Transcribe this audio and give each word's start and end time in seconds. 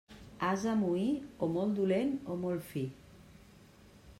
Ase 0.45 0.71
moí, 0.85 1.03
o 1.47 1.49
molt 1.57 1.75
dolent 1.81 2.17
o 2.35 2.39
molt 2.47 2.65
fi. 2.71 2.85